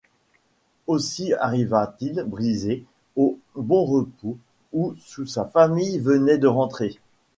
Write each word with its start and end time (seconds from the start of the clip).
Aussi 0.87 1.31
arriva-t-il 1.35 2.23
brisé 2.23 2.85
à 3.15 3.21
Bonrepos 3.55 4.35
où 4.73 4.95
sa 5.27 5.45
famille 5.45 5.99
venait 5.99 6.39
de 6.39 6.47
rentrer. 6.47 6.97